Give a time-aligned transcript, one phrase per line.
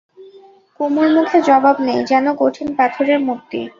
[0.79, 3.61] কুমুর মুখে জবাব নেই, যেন কঠিন পাথরের মূর্তি!